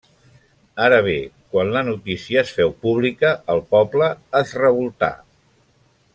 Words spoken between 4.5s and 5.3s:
revoltà.